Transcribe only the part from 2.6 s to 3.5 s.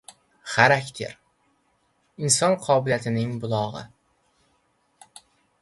qobiliyatlarining